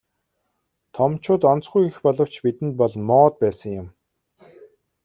[0.95, 3.87] Томчууд онцгүй гэх боловч бидэнд бол моод байсан юм.